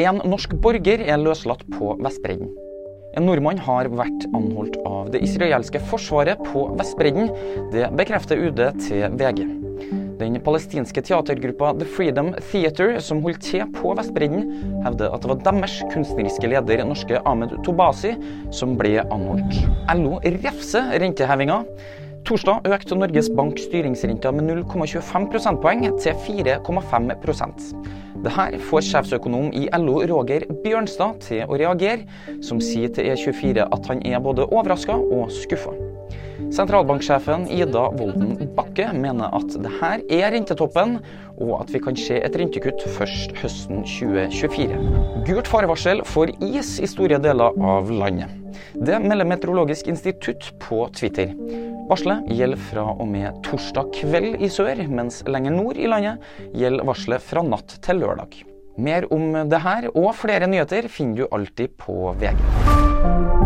[0.00, 2.48] En norsk borger er løslatt på Vestbredden.
[3.18, 7.28] En nordmann har vært anholdt av det israelske forsvaret på Vestbredden.
[7.74, 9.42] Det bekrefter UD til VG.
[10.22, 14.48] Den palestinske teatergruppa The Freedom Theater, som holdt til på Vestbredden,
[14.86, 18.14] hevder at det var deres kunstneriske leder, norske Ahmed Tobasi,
[18.56, 19.58] som ble anholdt.
[20.00, 21.60] LO refser rentehevinga.
[22.28, 27.12] Torsdag økte Norges Bank styringsrenta med 0,25 prosentpoeng til 4,5
[28.24, 32.04] det her får sjefsøkonom i LO Roger Bjørnstad til å reagere,
[32.44, 35.72] som sier til E24 at han er både overraska og skuffa.
[36.50, 40.98] Sentralbanksjefen Ida Wolden Bakke mener at det her er rentetoppen,
[41.38, 44.80] og at vi kan se et rentekutt først høsten 2024.
[45.28, 48.36] Gult farevarsel for is i store deler av landet.
[48.74, 51.36] Det melder Meteorologisk institutt på Twitter.
[51.90, 56.22] Varselet gjelder fra og med torsdag kveld i sør, mens lenger nord i landet
[56.54, 58.36] gjelder varselet fra natt til lørdag.
[58.78, 63.39] Mer om det her og flere nyheter finner du alltid på VG.